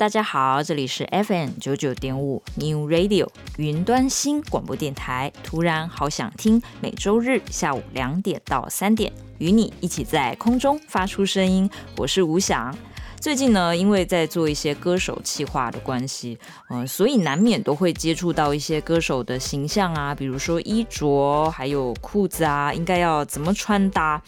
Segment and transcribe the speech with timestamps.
[0.00, 5.30] 大家好，这里是 FM 九九点五 New Radio 云端新广播电台。
[5.44, 11.68] 突然好想听，每周日下午两点到三点，与你一起在空中发出声音。
[11.98, 12.74] 我是吴翔。
[13.20, 16.38] 最近呢，因为在做一些歌手企划的关系，
[16.70, 24.22] 嗯、所以难免都会接触到一些歌手的形象啊，比如说衣着，还有裤子啊，应该要怎么穿搭。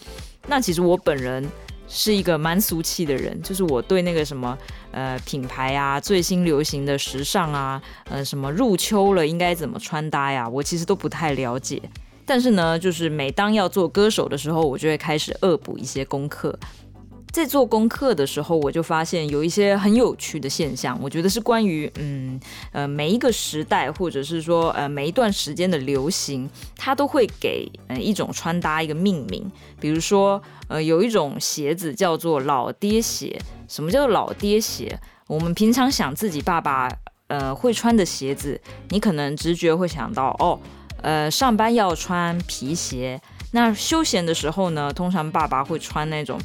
[0.45, 1.43] 那其实我本人
[1.95, 4.57] 是一个蛮俗气的人，就是我对那个什么
[4.91, 7.79] 呃品牌啊，最新流行的时尚啊，
[8.09, 11.79] 呃什么入秋了应该怎么穿搭呀，我其实都不太了解。
[12.25, 16.57] 但是呢，就是每当要做歌手的时候，我就会开始恶补一些功课。
[17.31, 20.95] 在做功课的时候，我就发现有一些很有趣的现象。
[21.01, 22.39] 我觉得是关于嗯
[22.71, 26.47] 呃每一个时代，或者是说呃每一段时间的流行，
[26.77, 29.51] 它都会给呃一种穿搭一个命名。
[29.79, 30.39] 比如说
[30.73, 33.39] 呃有一种鞋子叫做老爹鞋。
[33.67, 34.99] 什么叫老爹鞋？
[35.27, 36.89] 我们平常想自己爸爸
[37.27, 40.59] 呃会穿的鞋子，你可能直觉会想到哦
[41.03, 46.39] 呃上班要穿皮鞋，那休闲的时候呢，通常爸爸会穿那种。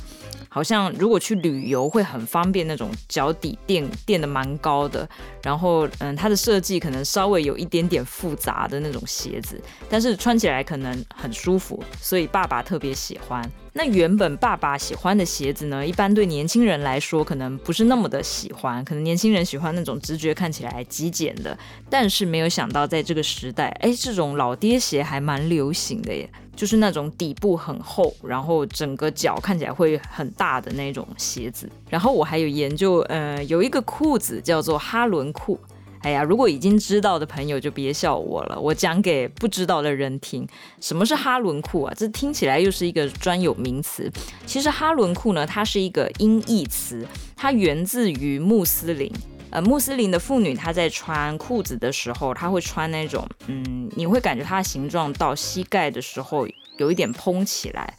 [0.50, 5.06] 好像如果去旅游会很方便那种脚底垫垫的蛮高的，
[5.42, 13.48] 然后嗯，它的设计可能稍微有一点点复杂的那种鞋子，但是穿起来可能很舒服，所以爸爸特别喜欢。
[13.78, 21.56] 那原本爸爸喜欢的鞋子呢，一般对年轻人来说可能不是那么的喜欢，可能年轻人喜欢那种直觉看起来极简的，
[21.88, 26.28] 但是没有想到在这个时代，哎，这种老爹鞋还蛮流行的耶。
[26.56, 31.70] 就是那种底部很厚，然后整个脚看起来会很大的那种鞋子。
[31.88, 35.56] 然后我还有研究，呃，有一个裤子叫做哈伦裤。
[36.02, 40.46] 哎呀，如果已经知道的朋友就别笑我了，我讲给不知道的人听。
[40.80, 41.94] 什么是哈伦裤啊？
[41.96, 44.10] 这听起来又是一个专有名词。
[44.46, 49.12] 其实哈伦裤呢，它是一个音译词，它源自于穆斯林。
[49.50, 57.94] 呃，穆斯林的妇女她在穿裤子的时候，她会穿那种，嗯，你会感觉它的形状到膝盖的时候有一点蓬起来。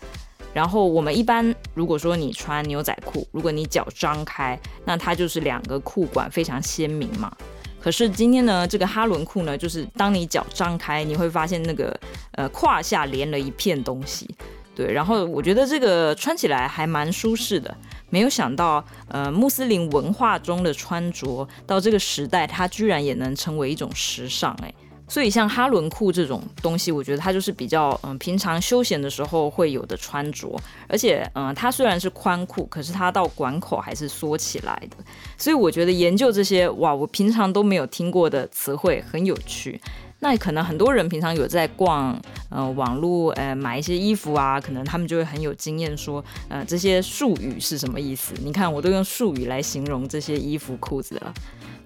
[0.54, 7.32] 然后我们一般如果说你穿牛仔裤，如果你脚张开，那它就是两个裤管非常鲜明嘛。
[7.82, 11.98] 可是今天呢，这个哈伦裤呢，就是当你脚张开，你会发现那个
[12.34, 14.30] 呃胯下连了一片东西。
[14.76, 17.76] 对，然后我觉得这个穿起来还蛮舒适的。
[18.10, 24.74] 没有想到，呃，穆斯林文化中的穿着到这个时代，它居然也能成为一种时尚哎。
[25.10, 30.56] 所以像哈伦裤这种东西，我觉得它就是比较嗯、平常休闲的时候会有的穿着，
[30.88, 34.96] 而且嗯、它虽然是宽裤，可是它到管口还是缩起来的。
[35.38, 39.82] 所以我觉得研究这些哇，我平常都没有听过的词汇很有趣。
[40.22, 48.34] 那可能很多人平常有在逛，呃，网络，呃，买一些衣服啊，可能他们就会很有经验，说，呃，这些术语是什么意思？
[48.44, 51.34] 你看，我都用术语来形容这些衣服、裤子了。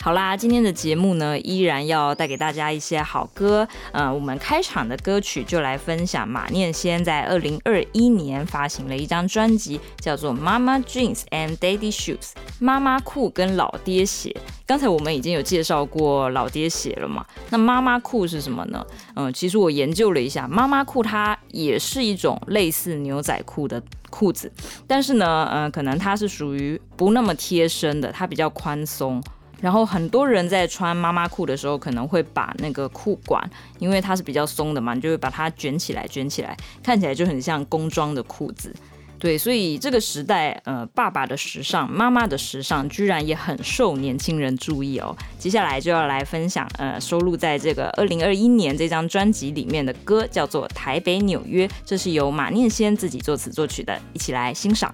[0.03, 3.65] 好啦，今天的节目呢，依然要带给大家一些好歌。
[3.93, 12.17] 呃，我们开场的歌曲就来分享马念先在二零二一年发行了一张专辑，叫做《Mama Jeans and Daddy Shoes》
[12.59, 14.35] 妈妈裤跟老爹鞋。
[14.67, 17.25] 刚才我们已经有介绍过老爹鞋了嘛？
[17.49, 18.85] 那妈妈裤是什么呢？
[19.15, 24.51] 嗯、其实我研究了一下，妈妈裤它也是一种类似牛仔裤的裤子，
[24.85, 29.23] 但是呢，嗯、可能它是属于不那么贴身的，它比较宽松。
[29.63, 33.41] 然后很多人在穿妈妈裤的时候，可能会把那个裤管，
[33.79, 38.75] 因为它是比较松的嘛，你就会把它卷起来，卷起来，看起来就很像工装的裤子。
[39.17, 45.15] 对，所以这个时代，呃，爸爸的时尚，妈妈的时尚，居然也很受年轻人注意哦。
[45.39, 54.93] 接下来就要来分享，呃，收录在这个二零二一年这张专辑里面的歌，叫做《台北纽约》，这是由马念先自己作词作曲的，一起来欣赏。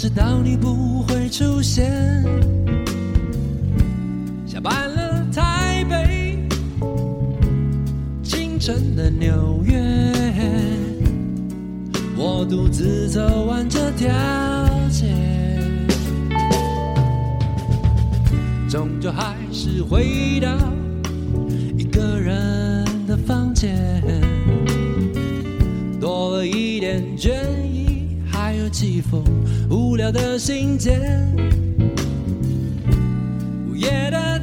[0.00, 2.22] 知道你不会出现。
[4.46, 6.38] 下班了，台北，
[8.22, 9.76] 清晨的纽约，
[12.16, 14.08] 我独自走完这条
[14.88, 15.12] 街，
[18.70, 20.56] 终究还是回到
[21.76, 23.76] 一个人的房间，
[26.00, 27.32] 多了一点倦
[27.64, 29.24] 意，还有几封
[29.98, 31.26] 无聊的信件，
[33.68, 34.37] 午夜的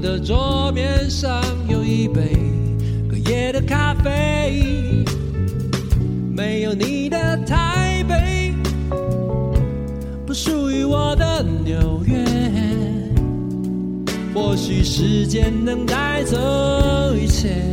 [0.00, 2.32] 的桌面上有一杯
[3.08, 5.04] 隔夜的咖啡
[6.34, 8.54] 没有你的台北
[10.26, 12.24] 不属于我的纽约。
[14.32, 16.36] 或许时间能带走
[17.14, 17.69] 一切。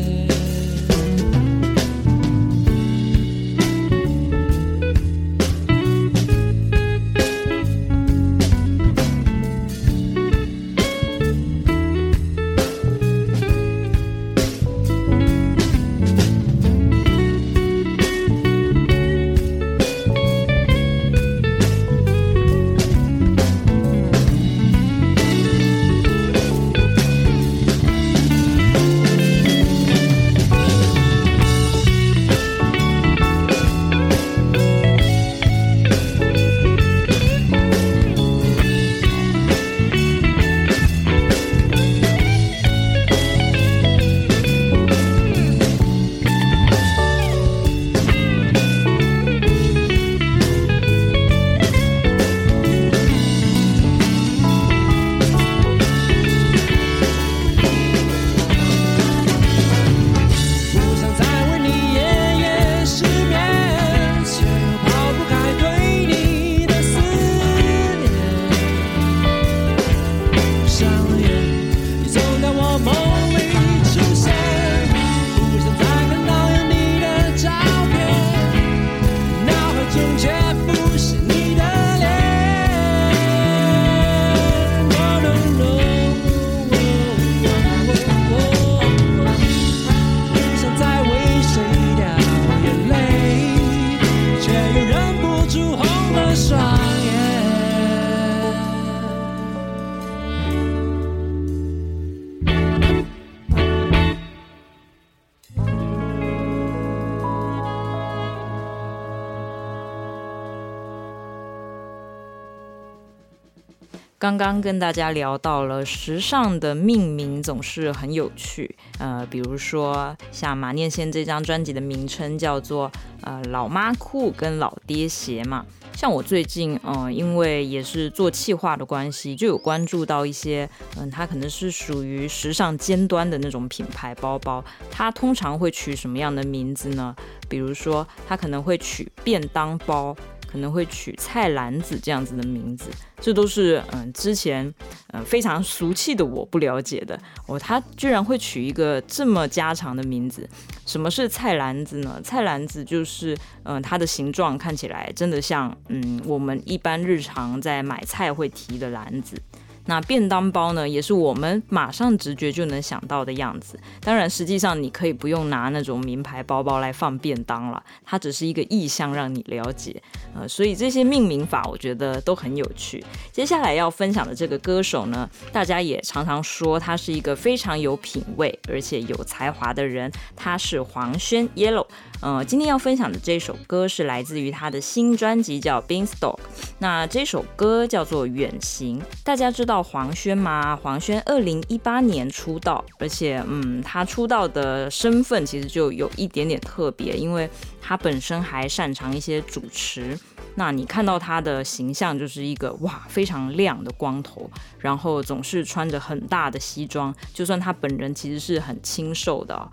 [114.19, 125.64] 刚刚跟大家聊到了时尚的命名总是很有趣，呃，比如说像马念先这张专辑的名称叫做呃老妈裤跟老爹鞋嘛。
[125.94, 130.68] 像我最近嗯、因为也是做企划的关系，就有关注到一些
[131.00, 137.16] 嗯、它可能是属于时尚尖端的那种品牌包包，它通常会取什么样的名字呢？
[137.47, 140.18] 比如说它可能会取便当包。
[140.57, 142.90] 可能会取菜篮子这样子的名字，
[143.21, 144.73] 这都是嗯之前
[145.14, 150.49] 嗯非常俗气的我不了解的哦，他居然会取一个这么家常的名字。
[150.83, 152.19] 什么是菜篮子呢？
[152.23, 159.40] 菜篮子就是嗯它的形状看起来真的像嗯我们一般日常在买菜会提的篮子。
[159.87, 163.79] 那便当包呢，也是我们马上直觉就能想到的样子。
[164.01, 170.01] 当然，实际上你可以不用拿那种名牌包包来放便当了，它只是一个意象让你了解。
[170.35, 173.03] 呃，所以这些命名法我觉得都很有趣。
[173.31, 181.87] 接下来要分享的这个歌手呢，大家也常常说他是一个非常有品味而且有才华的人，他是黄轩 Yellow。
[182.19, 186.36] 呃，今天要分享的这首歌是来自于他的新专辑，叫《Beanstalk》。
[186.80, 189.00] 那这首歌叫做《远行》。
[189.24, 190.76] 大家知道黄轩吗？
[190.76, 197.47] 黄轩二零一八年出道，而且，嗯，他出道的身份其实就有一点点特别，因为
[197.80, 200.18] 他本身还擅长一些主持。
[200.56, 209.69] 那你看到他的形象就是一个哇非常亮的光头，然后总是穿着很大的西装，就算他本人其实是很清瘦的。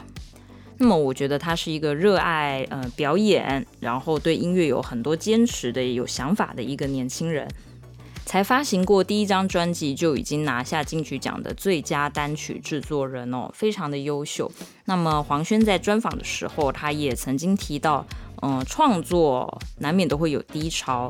[0.78, 7.49] 那么我觉得他是一个热爱呃表演，然后对音乐有很多坚持的、有想法的一个年轻人。
[8.26, 14.50] 才发行过第一张专辑就已经拿下金曲奖的最佳单曲制作人哦，非常的优秀。
[14.87, 18.04] 那么黄轩在专访的时候，他也曾经提到，
[18.40, 21.09] 嗯、创作难免都会有低潮。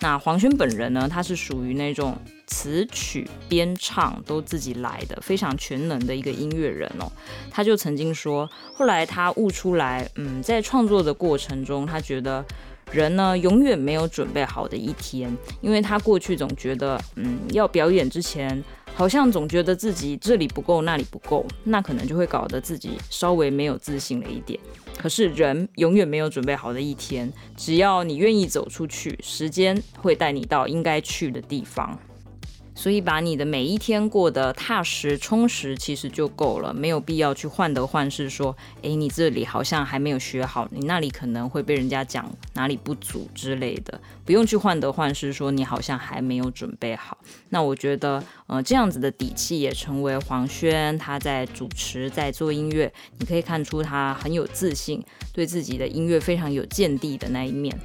[0.00, 7.10] 那黄轩本人呢，他是属于那种词曲编唱都自己来的，非常全能的一个音乐人哦。
[7.50, 12.44] 他就曾经说，后来他悟出来，嗯，在创作的过程中，他觉得。
[12.92, 18.62] 人呢，永远没有准备好的一天，因为他过去总觉得，嗯，要表演之前，
[18.94, 24.58] 好像总觉得自己这里不够，那里不够，那可能就会搞得自己稍微没有自信了一点。
[24.96, 31.98] 可是人永远没有准备好的一天，只要你愿意走出去，时间会带你到应该去的地方。
[32.74, 47.16] 所以，把你的每一天过得踏实充实，其实就够了，没有必要去患得患失，说，诶，你这里好像还没有学好，你那里可能会被人家讲哪里不足之类的，不用去患得患失，说你好像还没有准备好。
[47.50, 55.02] 那我觉得，呃，这样子的底气也成为黄轩他在主持、在做音乐，你可以看出他很有自信，
[55.32, 57.78] 对自己的音乐非常有见地的那一面。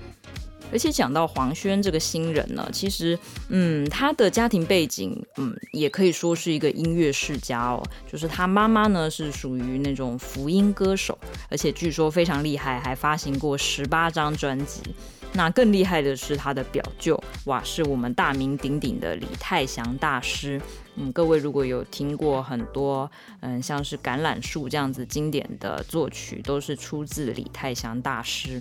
[0.71, 3.17] 而且讲到黄轩这个新人呢，其实，
[3.49, 7.83] 嗯，他的家庭背景，嗯，也可以说是一个音乐世家哦。
[8.11, 11.17] 就是他妈妈呢是属于那种福音歌手，
[11.49, 14.81] 而且据说非常厉害，还发行过十八张专辑。
[15.31, 20.59] 那更厉害的是他的表舅，哇，是我们大名鼎鼎的李泰祥大师。
[20.95, 23.09] 嗯，各位如果有听过很多，
[23.41, 28.59] 嗯，像是《橄榄树》这样子经典的作曲，都是出自李泰祥大师。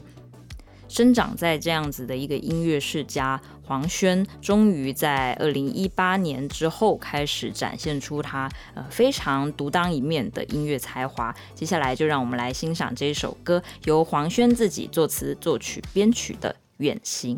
[0.88, 11.34] 生长在这样子的一个音乐世家，黄轩终于在二零一八年之后开始展现出他呃非常独当一面的音乐才华。
[11.54, 17.36] 接下来就让我们来欣赏这一首歌，由黄轩自己作词、作曲、编曲的《远行》。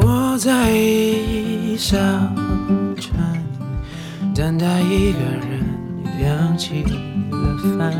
[0.00, 0.72] 我在
[1.76, 2.47] 想。
[4.38, 5.66] 等待一个人
[6.22, 6.90] 扬起了
[7.76, 7.92] 帆，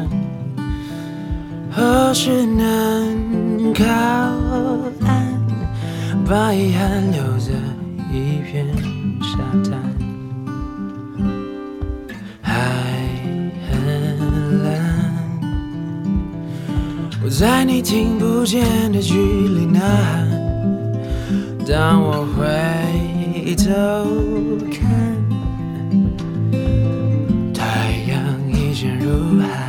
[1.68, 3.85] 何时能靠
[5.04, 5.37] 岸？
[6.25, 7.50] 把遗憾留在
[8.12, 8.64] 一片
[9.21, 9.83] 沙滩。
[12.40, 12.54] 海
[13.68, 14.71] 很蓝，
[17.25, 20.28] 我在你听不见的距离呐喊。
[21.66, 23.66] 当我回头
[24.73, 25.08] 看。
[29.09, 29.68] 入海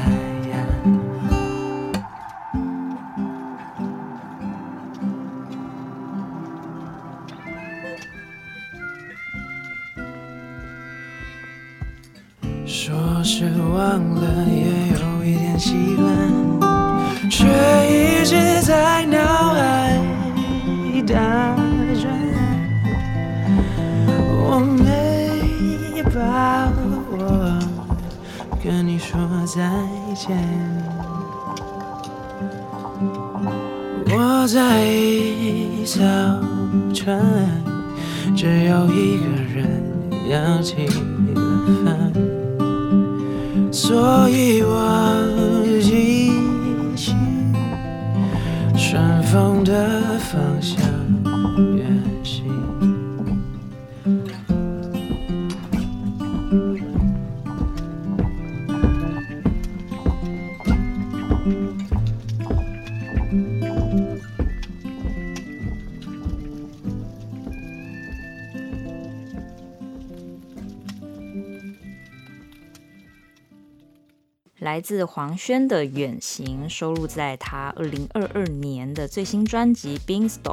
[29.52, 29.60] 再
[30.14, 30.38] 见，
[34.06, 34.86] 我在
[35.84, 36.04] 小
[36.94, 37.20] 船，
[38.36, 39.82] 只有一个人
[40.30, 41.42] 扬起了
[41.84, 42.14] 帆，
[43.72, 44.70] 所以我
[45.82, 46.32] 记
[46.96, 47.16] 起
[48.78, 50.78] 顺风的方向。
[74.70, 80.44] 来自黄轩的《远行》收录在他二零二二年的最新专辑《Beanstalk》。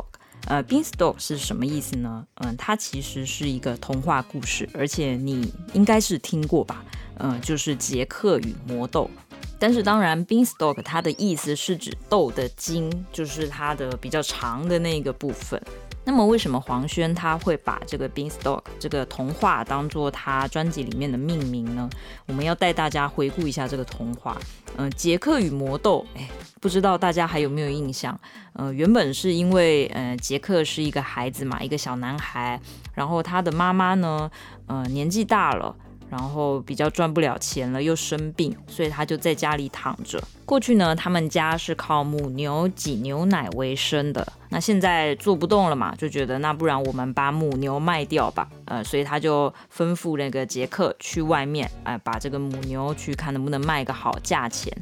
[0.46, 2.26] 呃，《Beanstalk》是什么意思呢？
[2.36, 6.82] 嗯、它其实是一个童话故事，而且你应该是听过吧？
[7.18, 9.10] 嗯、就是杰克与魔豆。
[9.58, 15.60] 但是当然，《Beanstalk》它的意思是指豆的茎，就是它的比较长的那个部分。
[16.08, 21.90] 那么，为什么黄轩他会把这个 Beanstalk 这个童话当做他专辑里面的命名呢？
[22.26, 24.38] 我们要带大家回顾一下这个童话。
[24.76, 26.28] 嗯、杰克与魔豆，哎，
[26.60, 28.16] 不知道大家还有没有印象？
[28.52, 32.60] 呃，原本是因为，呃，杰克是一个孩子嘛，一个小男孩，
[32.94, 34.30] 然后他的妈妈呢，
[34.66, 35.74] 呃，年纪大了，
[36.10, 40.22] 然后比较赚不了钱了，又生病，所以他就在家里躺着。
[40.44, 44.26] 过去呢，他们家是靠母牛挤牛奶为生的。
[44.50, 48.48] 那现在做不动了嘛，就觉得那不然我们把母牛卖掉吧。
[48.66, 54.72] 呃，所以他就吩咐那个杰克去外面，哎、把这个母牛去看能不能卖个好价钱。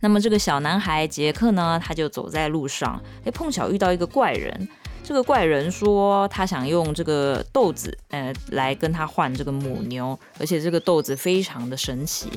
[0.00, 4.68] 那么这个小男孩杰克呢，他就走在路上，哎，碰巧遇到一个怪人。
[5.08, 12.28] 这个怪人说他想用这个豆子，呃，来跟他换这个母牛，而且这个豆子非常的神奇。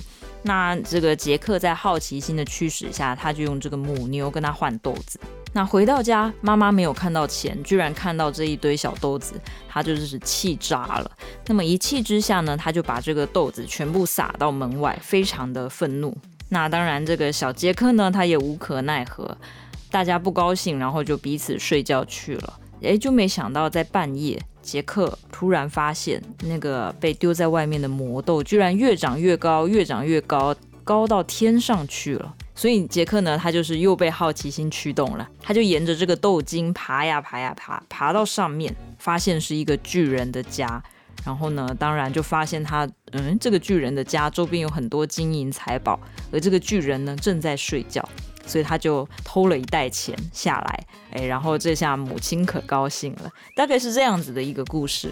[0.43, 5.19] 那这个杰克在好奇心的驱使下，他就用这个母牛跟他换豆子。
[5.51, 9.33] 那回到家，妈妈没有看到钱，居然看到这一堆小豆子，
[9.67, 11.11] 他就是气炸了。
[11.47, 16.17] 那么一气之下呢，他就把这个豆子全部撒到门外，非常的愤怒。
[16.47, 19.37] 那当然，这个小杰克呢，他也无可奈何。
[19.91, 22.59] 大家不高兴，然后就彼此睡觉去了。
[22.79, 32.33] 诶，就没想到在半夜，杰克突然发现那个被丢在外面的魔豆居然越长越高，越长越高，高到天上去了。
[32.55, 40.81] 所以杰克呢，他就是又被好奇心驱动了，他就沿着这个豆茎爬呀爬呀爬，爬到上面，发现是一个巨人的家。
[41.23, 45.99] 然后呢，当然就发现他，嗯，这个巨人的家周边有很多金银财宝，
[46.31, 48.07] 而这个巨人呢正在睡觉。
[48.51, 55.09] 所以他就偷了一袋钱下来，哎，然后这下母亲可高兴了，大概是这样子的一个故事。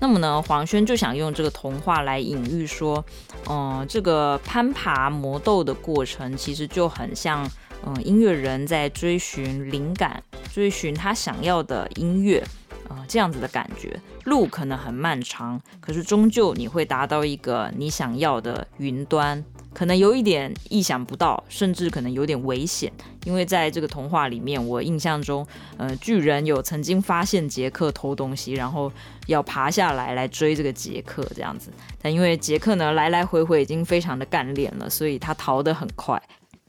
[0.00, 3.04] 那么呢，黄轩就想用这个童话来隐喻说，
[3.50, 7.46] 嗯，这个攀爬魔豆的过程其实就很像，
[7.84, 12.42] 嗯，音乐人在追寻灵感，追寻他想要的音乐，
[12.88, 14.00] 啊，这样子的感觉。
[14.24, 19.44] 路可能很漫长，可是终究你会达到一个你想要的云端。
[19.72, 22.92] 可能有一点意想不到，甚至可能有点危险，
[23.24, 28.92] 因为在这个童话里面，我印象中，呃，巨人有曾经发现杰克偷东西，然后
[29.26, 31.70] 要爬下来来追这个杰克这样子，
[32.02, 36.20] 但因为杰克呢来来回回已经非常的干练了，所以他逃得很快。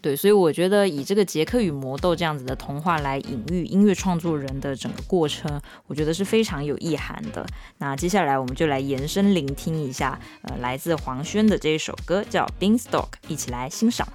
[0.02, 7.46] 对，所以我觉得以这个杰克与魔豆这样子的童话来隐喻音乐创作人的整个过程，我觉得是非常有意涵的。
[7.78, 12.90] 那接下来我们就来延伸聆听一下，呃，来自黄轩的这一首歌叫《Beanstalk》，
[13.28, 14.08] 一起来欣赏。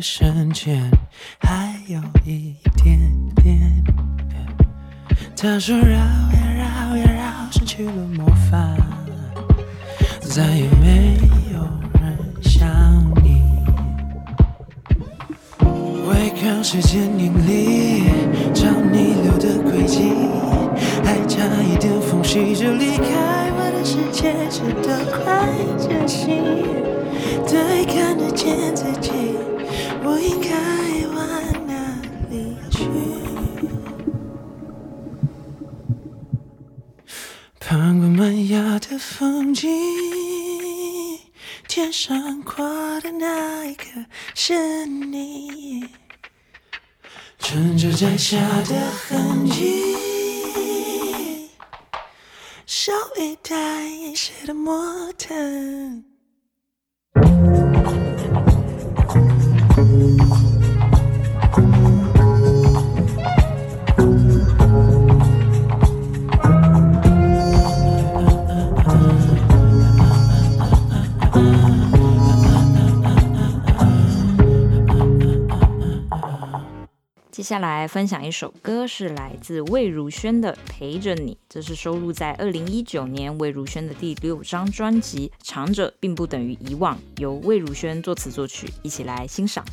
[0.00, 0.90] 深浅
[1.38, 2.98] 还有一点
[3.36, 3.84] 点。
[5.36, 8.74] 他说绕呀绕呀绕，失去了魔法，
[10.20, 11.18] 再也没
[11.52, 11.60] 有
[12.00, 12.66] 人像
[13.22, 13.42] 你。
[16.08, 18.04] 违抗时间引力，
[18.54, 20.10] 找你流的轨迹，
[21.04, 26.28] 还差一点缝隙就离开我的世界，真的快窒息，
[27.46, 29.10] 对，看得见自己。
[30.02, 30.50] 我应该
[31.14, 31.18] 往
[31.66, 31.72] 哪
[32.30, 32.84] 里去？
[37.58, 39.68] 盼过满芽的风景，
[41.68, 42.64] 天上挂
[43.00, 43.84] 的那一颗
[44.34, 45.88] 是你。
[47.38, 49.94] 趁着摘下的痕迹，
[52.66, 54.54] 稍微带一些的
[59.76, 60.29] 模特。
[77.30, 89.64] 接下来分享一首歌，是来自魏如萱的《陪着你》，这是收录在二零一九年魏如萱的第六张专辑《长者并不等于遗忘》，由魏如萱作词作曲，一起来欣赏。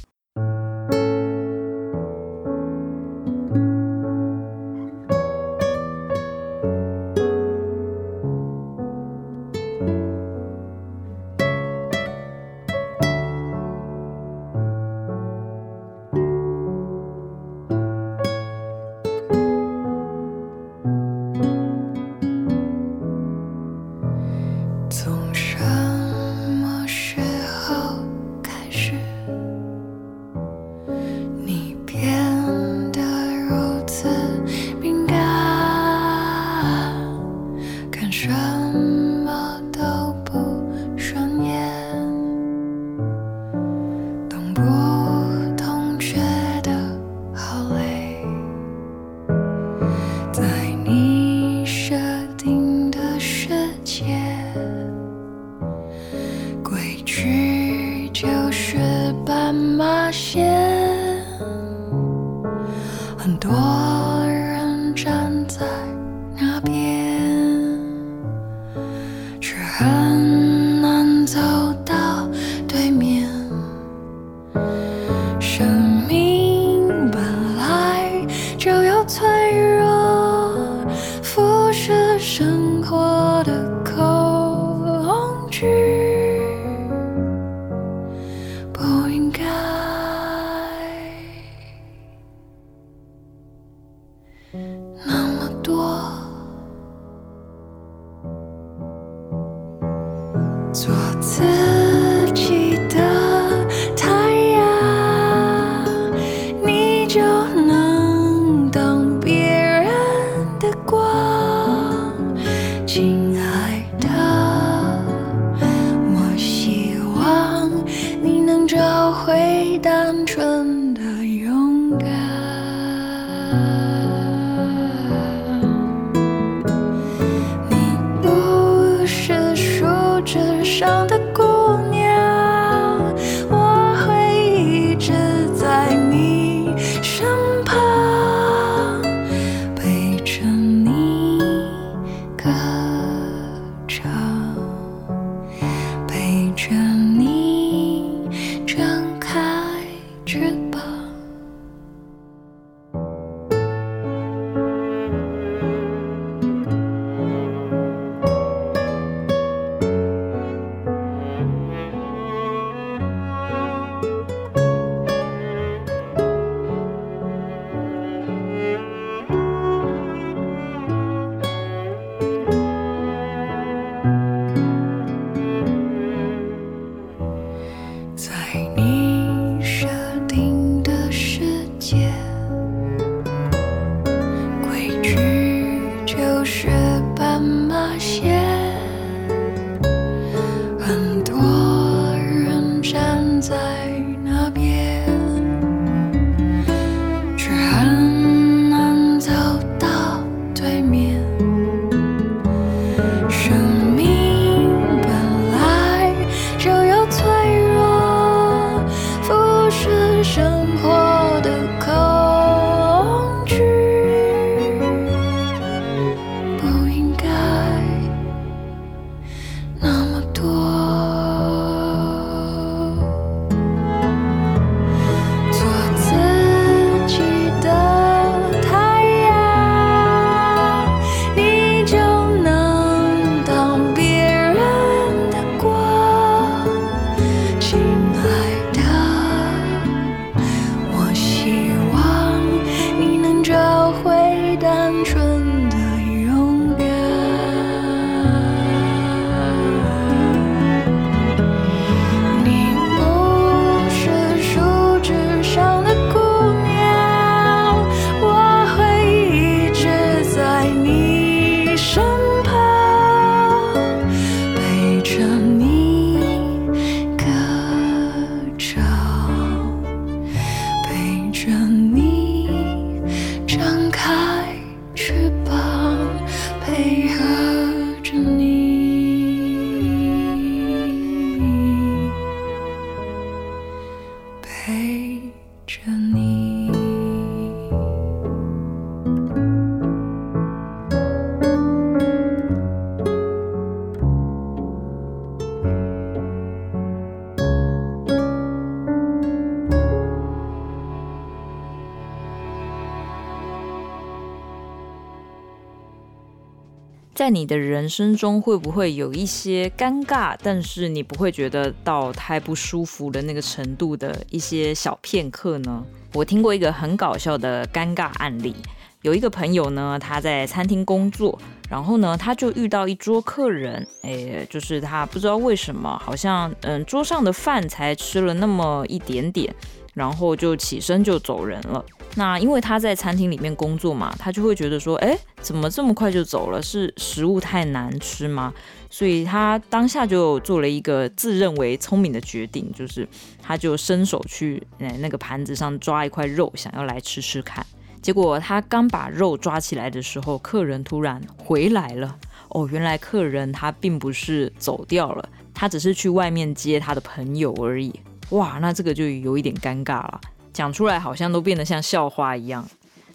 [307.28, 315.84] 在你的人生中会不会有一些尴尬，但是你不会觉得到太不舒服的那个程度的一些小片刻呢？
[316.14, 318.56] 我听过一个很搞笑的尴尬案例，
[319.02, 321.38] 有一个朋友呢，他在餐厅工作，
[321.70, 329.54] 然后呢，他就遇到一桌客人，哎，就是他不知道为什么，好像嗯，桌上的饭才吃了那么一点点。
[329.94, 331.84] 然后就起身就走人了。
[332.18, 336.60] 那因为他在餐厅里面工作嘛，他就会觉得说，哎，怎么这么快就走了？
[336.60, 338.52] 是食物太难吃吗？
[338.90, 343.08] 所以他当下就做了一个自认为聪明的决定，就是
[343.40, 347.64] 他就伸手去那个盘子上抓一块肉，想要来吃吃看。
[348.02, 352.18] 结果他刚把肉抓起来的时候，客人突然回来了。
[352.50, 357.94] 哦，原来客人他并不是走掉了，他只是去外面接他的朋友而已。
[358.30, 360.22] 哇，那这个就有一点尴尬了，
[360.58, 362.68] 讲出来好像都变得像笑话一样。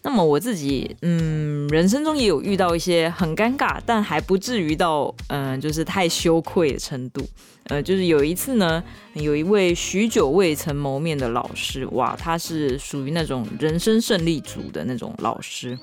[0.04, 7.20] 那么我自己，嗯，人生中也有遇到一些很尴尬，但还不至于到，嗯、就是太羞愧的程度。
[7.64, 8.82] 呃，就是有一次呢，
[9.14, 15.76] 有一位许久未曾谋面的老师，哇，他是属于那种人生胜利组的那种老师。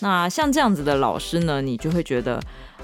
[0.00, 2.38] 那像这样子的老师呢，你就会觉得。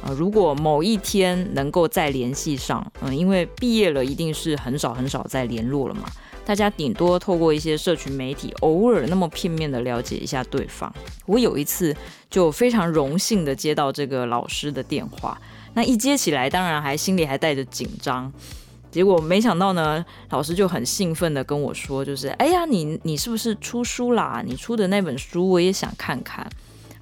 [0.05, 6.03] 呃，如果某一天能够再联系上，嗯、因为毕业了，一定是很少很少再联络了嘛。
[6.45, 10.93] 大家顶多透过一些社群媒体，偶尔那么片面的了解一下对方。
[11.27, 11.97] 我有一次
[12.29, 15.41] 就非常荣幸的接到这个老师的电话，
[15.75, 18.33] 那一接起来，当然还心里还带着紧张。
[18.91, 24.43] 结果没想到呢，老师就很兴奋的跟我说，就是，哎呀，你你是不是出书啦？
[24.45, 26.47] 你出的那本书我也想看看。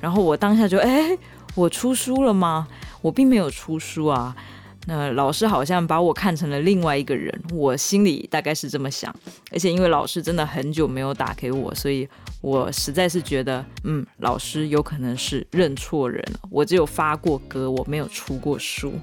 [0.00, 1.18] 然后我当下就，哎，
[1.54, 2.68] 我出书了吗？
[3.02, 4.36] 我并没有出书啊，
[4.86, 9.14] 那老师好像把我看成了另外一个人，我心里大概是这么想。
[9.52, 12.08] 而且因为老师真的很久没有打给我，所以
[12.40, 16.40] 我实在是觉得，嗯，老师有可能是认错人了。
[16.50, 18.94] 我只有发过歌，我没有出过书。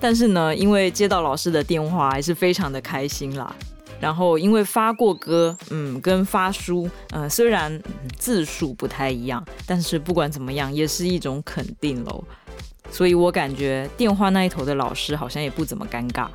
[0.00, 3.54] 但是呢，因为接到老师的电话，还是非常的开心啦。
[4.00, 7.80] 然后因为发过歌，嗯，跟发书，嗯，虽然
[8.18, 12.22] 字数不太一样，但是不管怎么样，也是一种肯定喽。
[12.94, 16.28] 所以我感觉电话那一头的老师好像也不怎么尴尬。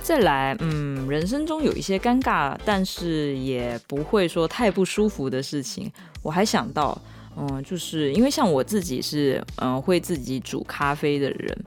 [0.00, 5.90] 再来，嗯，人生中有一些尴尬，但是也不会说太不舒服的事情。
[6.22, 6.96] 我还想到，
[7.36, 11.64] 嗯，就是因为像我自己是，嗯，会自己煮咖啡的人。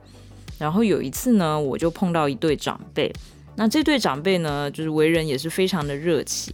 [0.58, 3.12] 然后有一次呢，我就碰到一对长辈。
[3.58, 6.54] 那这对长辈呢，就是为人也是非常的热情。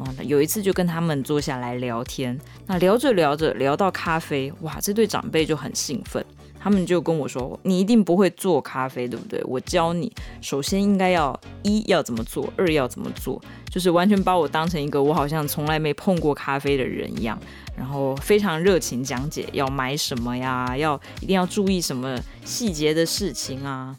[0.00, 6.24] 嗯，有一次就跟他们坐下来聊天，那聊着聊着聊到咖啡，哇，这对长辈就很兴奋。
[6.62, 9.42] 他们就跟我说：“你一定不会做咖啡，对不对？
[9.44, 17.38] 我教你，首先应该要一要怎么做，二要怎么做，就是完全把我当成一个我好像从来没碰过咖啡的人一样，
[17.74, 23.96] 然后非常热情讲解要买什么呀，要一定要注意什么细节的事情啊。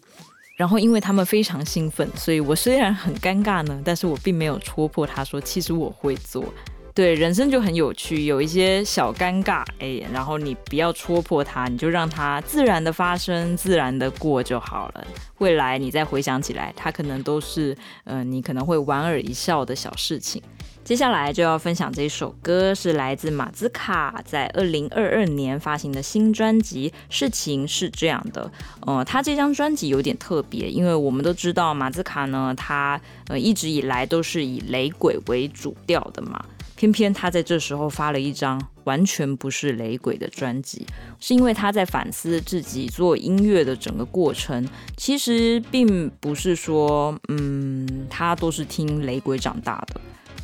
[0.56, 6.46] 然后因为他们非常兴奋，所以我虽然很尴尬呢，但是我并没有戳破他说，其实我会做。”
[6.94, 15.08] 对，人生就很有趣，有一些小尴尬，哎，然后你不要戳破它，你就让它自然的发生，自然的过就好了。
[15.38, 17.74] 未来你再回想起来，它可能都是，
[18.04, 20.42] 嗯、呃，你可能会莞尔一笑的小事情。
[20.84, 28.52] 接下来就要分享这首歌，是来自马兹卡在二零二二年发行的新专辑《事情是这样的》。
[28.86, 36.44] 呃，他这张专辑有点特别，因为我们都知道马兹卡呢，他呃一直以来都是以雷鬼为主调的嘛。
[36.82, 40.84] 偏偏他在这时候发了一张完全不是雷鬼的专辑，
[41.20, 44.68] 是因为他在反思自己做音乐的整个过程，
[44.98, 50.02] 其实并不是说，嗯，他都是听雷鬼长大的，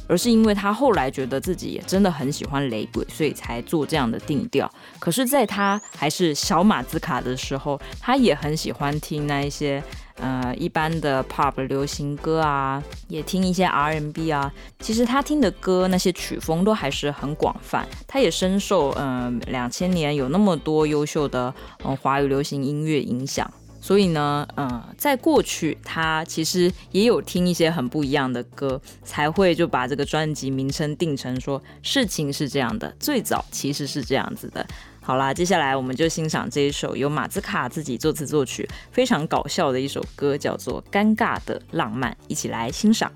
[0.07, 4.71] 而是因为他后来觉得自己也真的很喜欢雷鬼，所以才做这样的定调。
[4.99, 9.83] 可是，在他还是小马兹卡的时候，他也很喜欢听那一些。
[10.17, 14.51] 呃，一般的 pop 流行歌啊，也听一些 R&B 啊。
[14.79, 17.87] 其实他听的歌那些曲风都还是很广泛。
[18.07, 21.53] 他也深受嗯两千年有那么多优秀的
[21.83, 23.49] 嗯华语流行音乐影响。
[23.79, 32.93] 所以呢，嗯，在过去他其实也有听一些很不一样的歌，才会就把这个专辑名称定成说事情是这样的。
[32.99, 34.65] 最早其实是这样子的。
[35.07, 43.09] 好啦，接下来我们就欣赏这一首由马兹卡自己作词作曲，非常搞笑的一首歌，叫做《尴尬的浪漫》，一起来欣赏。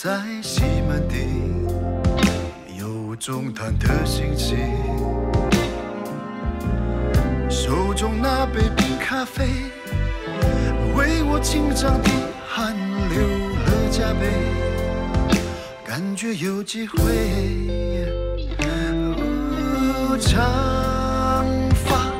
[0.00, 1.66] 在西门町，
[2.78, 4.56] 有种忐忑心情。
[7.50, 9.48] 手中那杯冰咖啡，
[10.94, 12.10] 为我紧张的
[12.48, 12.76] 汗
[13.10, 13.26] 流
[13.58, 14.30] 了浃背，
[15.84, 16.96] 感觉有机会。
[20.20, 22.12] 长发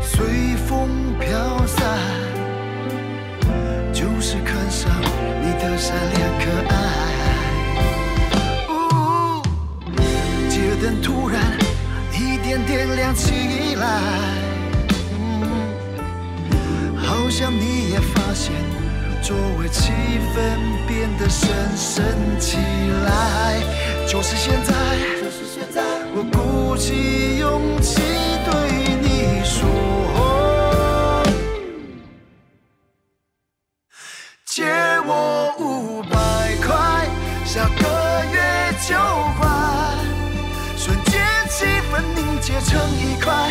[0.00, 1.98] 随风飘散，
[3.92, 4.88] 就是看上
[5.62, 6.74] 的善良可爱。
[8.68, 9.42] 哦，
[10.48, 11.40] 街灯突然
[12.12, 13.86] 一点点亮起来，
[15.20, 15.46] 嗯，
[16.96, 18.52] 好像你也发现
[19.22, 19.92] 周围气
[20.34, 20.36] 氛
[20.88, 22.04] 变得深深
[22.40, 22.58] 起
[23.06, 23.60] 来。
[24.08, 24.74] 就是现在，
[25.22, 25.80] 就是现在，
[26.14, 28.02] 我鼓起勇气
[42.52, 43.50] 结成一块，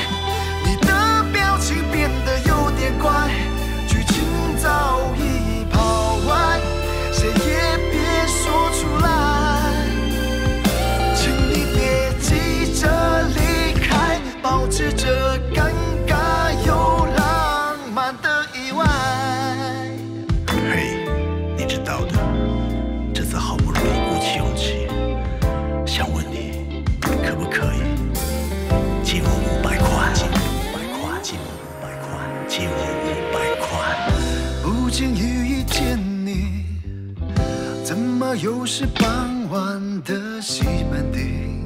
[38.36, 41.66] 又是傍晚的西门町？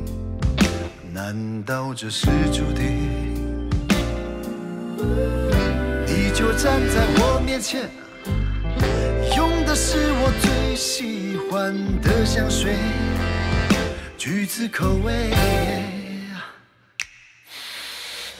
[1.13, 3.69] 难道这是注定？
[6.07, 7.89] 你就站在我面前，
[9.37, 12.75] 用的是我最喜欢的香水，
[14.17, 15.31] 橘子口味。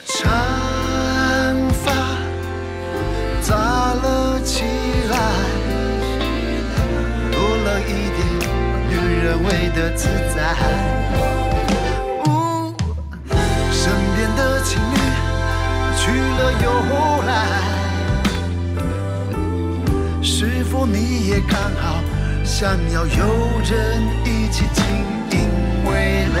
[0.04, 1.92] 长发
[3.42, 3.54] 扎
[3.94, 4.64] 了起
[9.26, 10.54] 人为的自在。
[13.72, 14.94] 身边的情侣
[15.98, 16.64] 去了又
[17.26, 17.30] 来，
[20.22, 21.98] 是否你也刚好
[22.44, 23.26] 想要有
[23.64, 24.84] 人一起经
[25.32, 25.50] 营
[25.86, 26.26] 未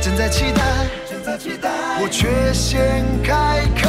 [0.00, 0.60] 正在期待
[1.08, 1.70] 正在期待。
[2.00, 3.88] 我却先开口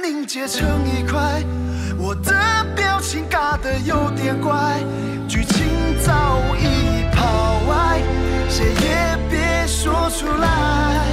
[0.00, 1.42] 凝结成一块，
[1.98, 2.32] 我的
[2.74, 4.80] 表情尬得有点怪，
[5.28, 5.66] 剧情
[6.00, 8.00] 早已跑歪，
[8.48, 11.06] 谁也别说出来，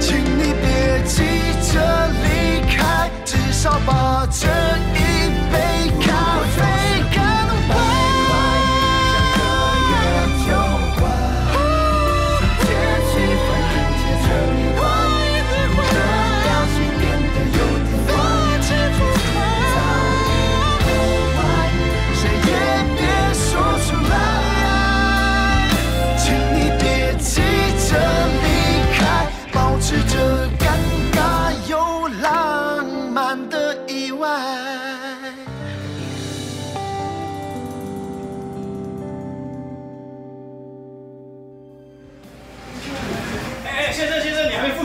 [0.00, 1.22] 请你别急
[1.72, 4.46] 着离开，至少把这
[4.94, 5.90] 一杯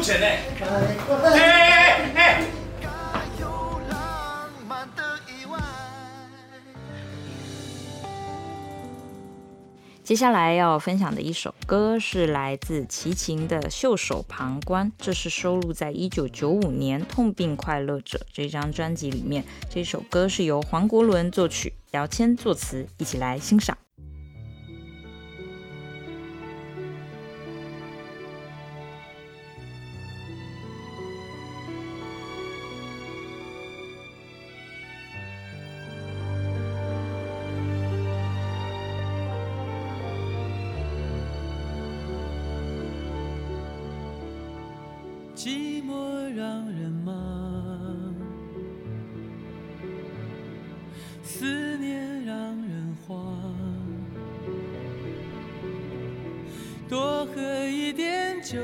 [0.05, 0.27] 钱呢！
[0.27, 0.37] 哎
[1.33, 2.43] 哎哎！
[3.39, 3.47] 有
[3.89, 5.57] 浪漫的意外。
[10.03, 19.43] 接下来要分享的一首歌是来自齐秦的《袖手旁观》，这是收录在一九九五年《痛并快乐着》这张专辑里面。
[19.71, 23.75] 这首歌是由黄国伦作曲，姚谦作词，一起来欣赏。
[58.45, 58.61] 就，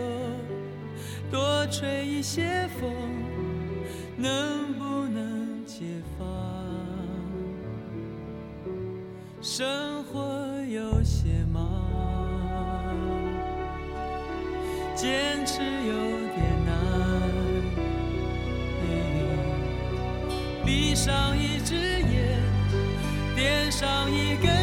[1.31, 2.93] 多吹一些风，
[4.15, 5.85] 能不能解
[6.19, 6.27] 放？
[9.41, 10.19] 生活
[10.69, 11.81] 有些忙，
[14.95, 15.93] 坚持有
[16.35, 16.71] 点难。
[20.63, 22.39] 闭上一只眼，
[23.35, 24.60] 点上一根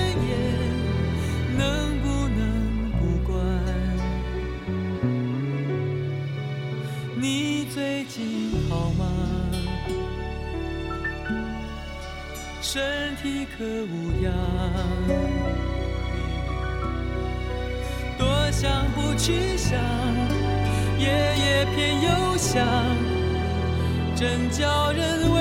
[12.70, 14.30] 身体可无恙？
[18.18, 19.80] 多想不去想，
[20.98, 22.62] 夜夜偏又想，
[24.14, 25.40] 真叫人为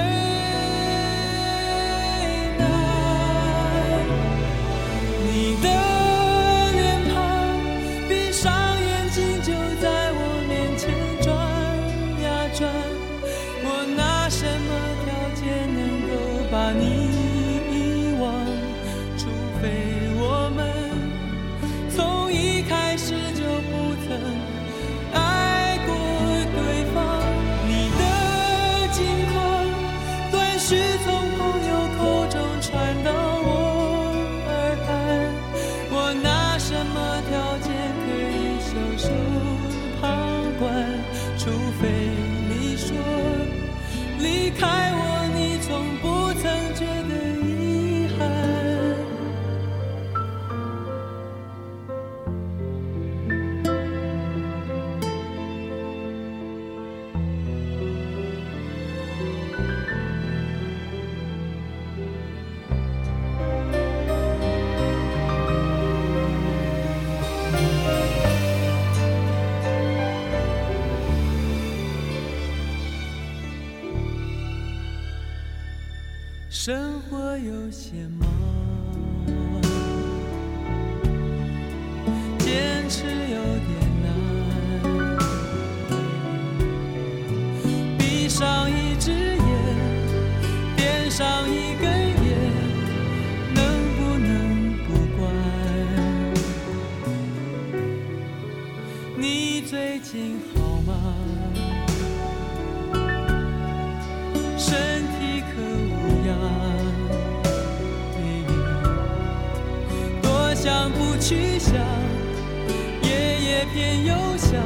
[114.05, 114.61] 又想，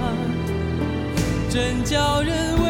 [1.50, 2.61] 真叫人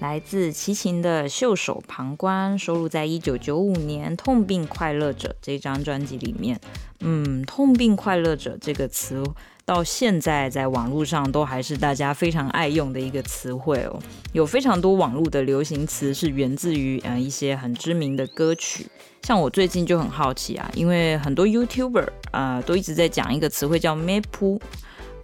[0.00, 6.60] 来自齐秦的《袖手旁观》收录在一九九五年《痛并快乐着》这张专辑里面。
[7.00, 9.24] 嗯，“痛并快乐着”这个词
[9.64, 13.98] 到现在在网络上都还是大家非常爱用的一个词汇哦。
[14.32, 18.86] 有非常多网络的流行词是源自于呃一些很知名的歌曲。
[19.22, 24.60] 像我最近就很好奇啊，因为很多 YouTuber 啊、都一直在讲一个词汇叫 “mapu”。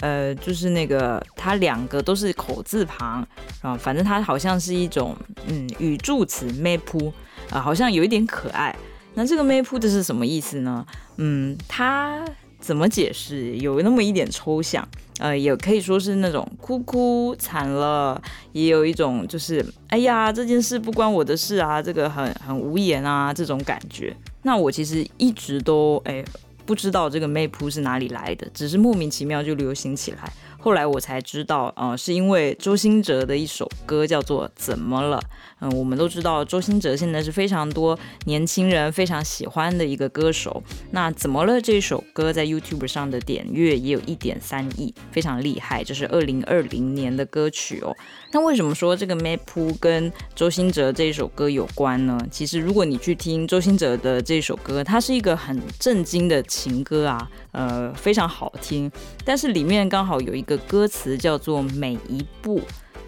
[0.05, 3.27] 呃，就是那个，它两个都是口字旁
[3.63, 7.11] 啊，反正它好像是一种嗯语助词 mapu
[7.49, 8.77] 啊，好像有一点可爱。
[9.15, 10.85] 那这个 Made 的是什么意思呢？
[11.17, 12.23] 嗯，它
[12.61, 13.57] 怎么解释？
[13.57, 14.87] 有那么一点抽象，
[15.21, 18.21] 呃，也可以说是那种哭哭惨了，
[18.53, 24.15] 也有一种就是哎呀，这件事不关我的事啊，这个很很无言啊这种感觉。
[24.43, 26.23] 那我其实一直都哎
[26.67, 30.33] 不知道这个 Map 是哪里来的，只是莫名其妙就流行起来。
[30.65, 35.19] 后来我才知道，呃，是因为周兴哲的一首歌叫做《怎么了》。
[35.61, 40.63] 嗯，我们都知道周兴哲现在是非常多年轻人非常喜欢的一个歌手。
[40.93, 45.85] 那《怎么了》这首歌在 YouTube 上的点阅也有一点三亿，非常厉害。
[45.85, 47.95] 这是二零二零年的歌曲哦。
[48.33, 49.41] 那为什么说这个《Map》
[49.79, 52.19] 跟周兴哲这首歌有关呢？
[52.31, 58.91] 其实如果你去听周兴哲的这首歌，它是一个很正经的情歌啊，呃，非常好听。
[59.25, 60.61] 但是里面刚好有一个。
[60.67, 62.61] 歌词叫做每一步，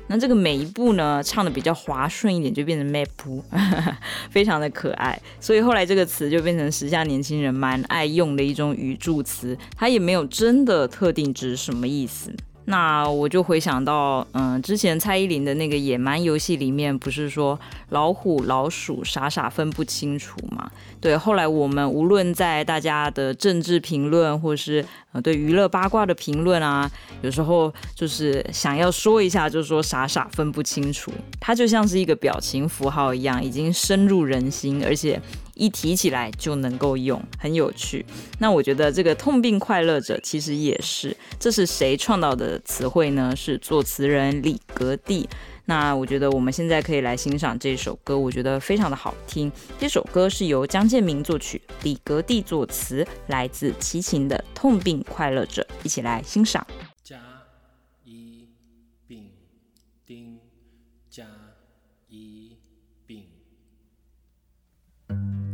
[0.07, 3.43] 那这个每一步呢，唱的比较滑顺一点，就变成 “map”，
[4.31, 5.21] 非常的可爱。
[5.41, 12.33] 所以后来这个词就变成时下年轻人蛮爱用的一种语助词，它也没有真的特定指什么意思。
[12.69, 17.59] 那我就回想到，嗯，之前蔡依林的那个野蛮游戏里面，不是说
[17.91, 20.69] 老虎、老鼠傻傻分不清楚吗？
[21.01, 24.85] 对，后来我们无论在大家的政治评论，或是
[25.23, 26.91] 对娱乐八卦的评论啊，
[27.23, 35.21] 有时候就是想要说一下，就是说傻傻分不清楚，它就像是一个表情符号一样，已经深入人心，而且。
[35.57, 38.05] 一提起来就能够用，很有趣。
[38.39, 43.35] 那我觉得这个痛并快乐着其实也是，这是谁创造的词汇呢？
[43.35, 45.29] 是作词人李格弟。
[45.65, 49.51] 那我觉得我们现在可以来欣赏这首歌，我觉得非常的好听。
[49.81, 56.65] 这首歌是由江建民作曲，李格弟作词，来自齐秦的《痛并快乐着》，一起来欣赏。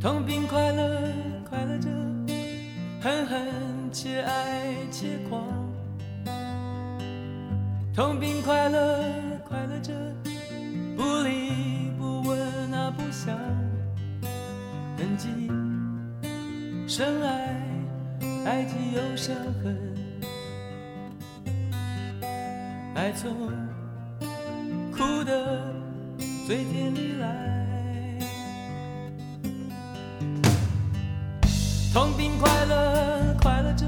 [0.03, 1.01] 痛并快乐，
[1.49, 1.89] 快乐着，
[3.01, 3.41] 恨恨
[3.93, 5.45] 且爱且狂。
[7.95, 9.01] 痛并快乐，
[9.49, 9.93] 快乐着，
[10.97, 13.39] 不离不问啊不想，
[14.99, 15.29] 痕迹
[16.89, 17.63] 深爱，
[18.45, 19.95] 爱既有伤痕，
[22.97, 23.33] 爱从
[24.91, 25.63] 哭的
[26.45, 27.62] 最甜里来。
[31.93, 33.85] 痛并快乐，快乐着，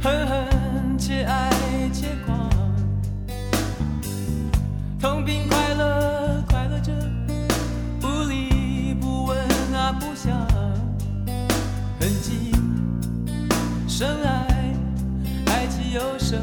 [0.00, 1.50] 恨恨且爱
[1.92, 2.48] 且狂。
[5.00, 6.92] 痛并快乐，快乐着，
[8.00, 9.36] 不离不问
[9.74, 10.46] 啊不想，
[11.98, 12.52] 痕迹
[13.88, 14.72] 深爱，
[15.46, 16.38] 爱既有伤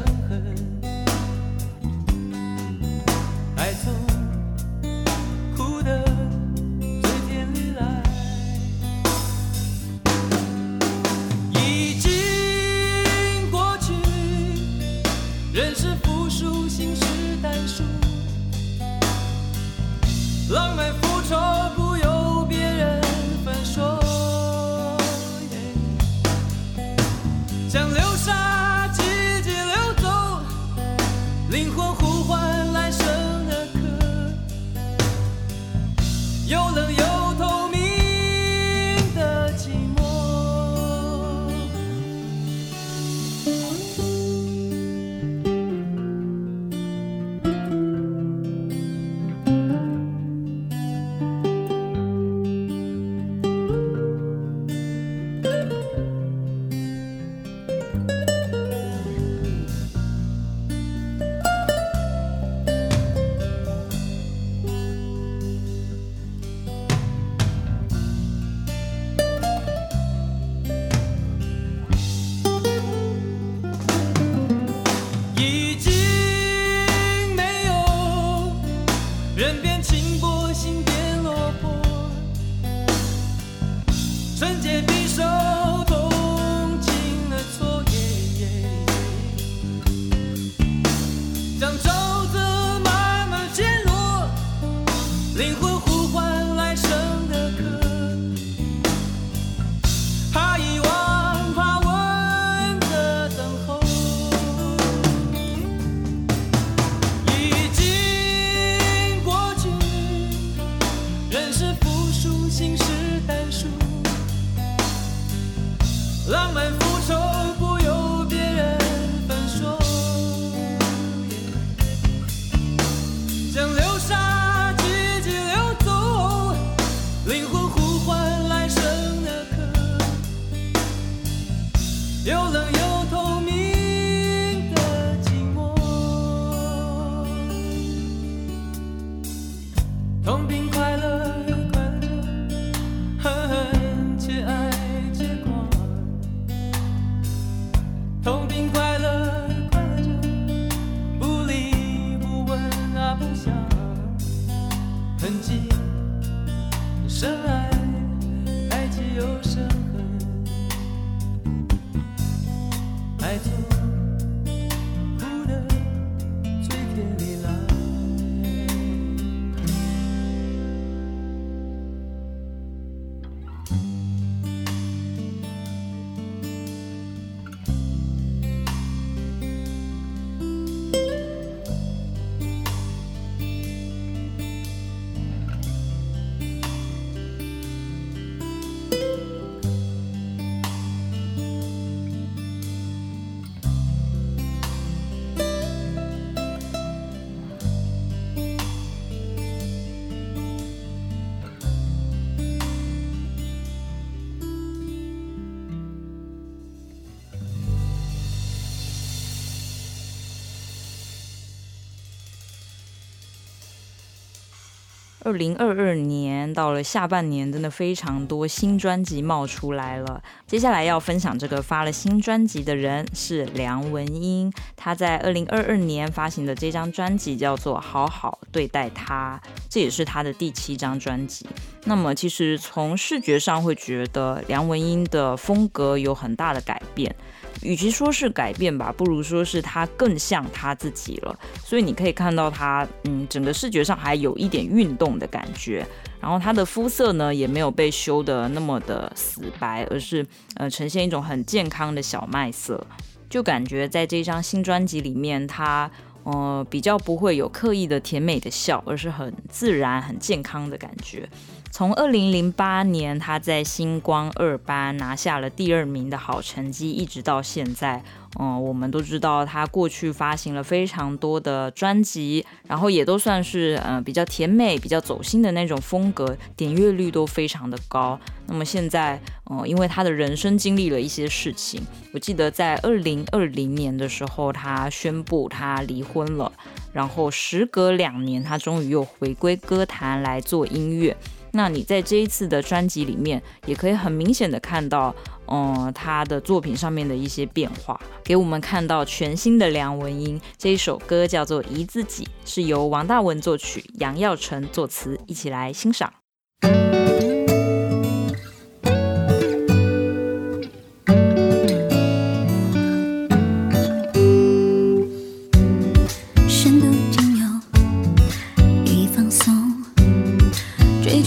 [215.22, 220.22] 二零二二年到了下半年，真的非常多新专辑冒出来了。
[220.46, 231.46] 接下来要分享这个发了新专辑的人是梁文音，他在二零二二年发行的这张专辑叫做《好好对待他》，这也是他的第七张专辑。
[231.84, 237.14] 那么，其实从视觉上会觉得梁文音的风格有很大的改变。
[237.62, 241.38] 与其说是改变吧，不如说是他更像他自己了。
[241.64, 245.86] 所以你可以看到他，嗯，整个视觉上还有一点运动的感觉。
[246.20, 252.86] 然后他的肤色呢，也没有被修得那么的死白，而是呃呈现一种很健康的小麦色。
[253.28, 255.90] 就感觉在这张新专辑里面，他
[256.24, 261.28] 呃比较不会有刻意的甜美的笑，而是很自然、很健康的感觉。
[261.72, 268.02] 从二零零八年，他在星光二班拿下了第二名的好成绩，一直到现在，
[268.40, 278.18] 嗯、我们都知道他过去发行了非常多的专辑，然后也都算是嗯比较甜美、比较走心的那种风格，点阅率都非常的高。
[278.46, 281.80] 那么现在，嗯，因为他的人生经历了一些事情，
[282.12, 286.52] 我记得在二零二零年的时候，他宣布他离婚了，
[286.92, 291.16] 然后时隔两年，他终于又回归歌坛来做音乐。
[291.52, 295.14] 那你在这一次的专辑里面，也可以很明显的看到，
[295.46, 300.40] 嗯、他的作品上面的一些变化，给我们看到全新的梁文音。
[300.56, 306.12] 这一首歌叫做《一自己》，是由王大文作曲，杨耀成作词，一起来欣赏。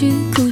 [0.03, 0.42] 惊喜，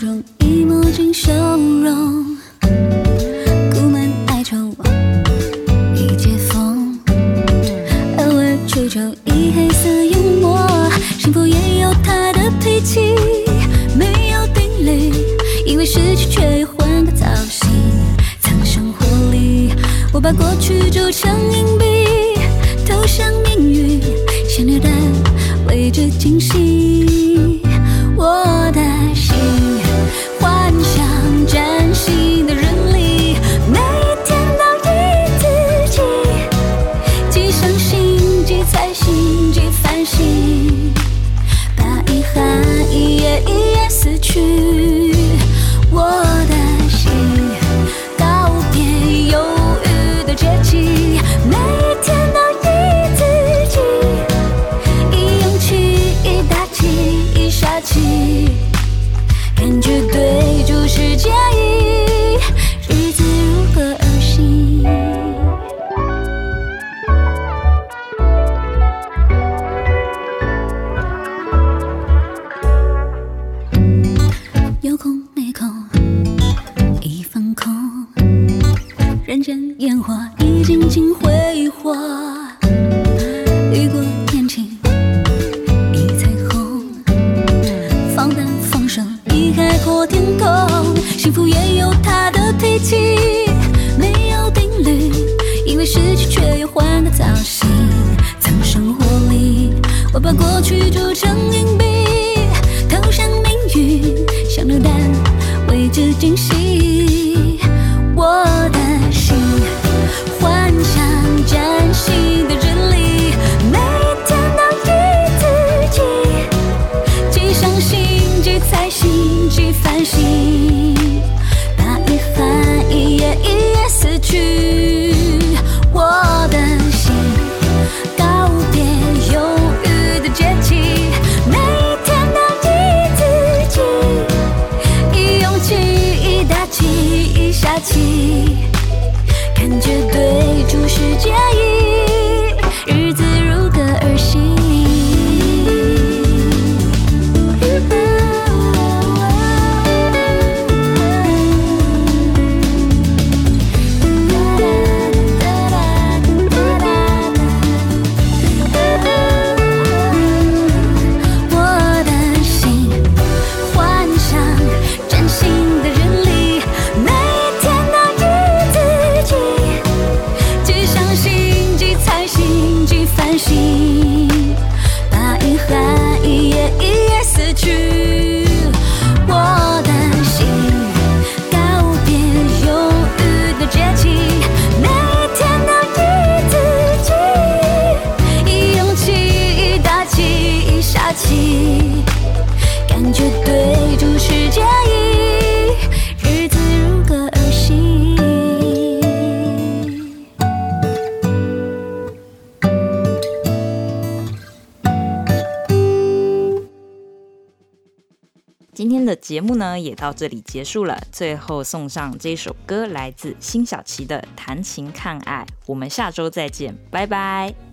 [209.21, 210.99] 节目呢，也到这里结束了。
[211.11, 215.45] 最后送上这首歌，来自辛晓琪的《弹琴看爱》。
[215.65, 217.70] 我们下周再见，拜拜。